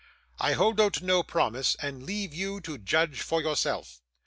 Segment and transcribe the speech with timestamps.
[0.39, 4.01] I held out no promise, and leave you to judge for yourself.